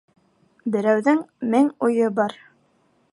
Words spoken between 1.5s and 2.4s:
мең уйы бар.